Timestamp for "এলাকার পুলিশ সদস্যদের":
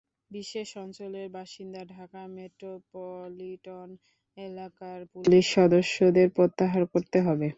4.37-6.27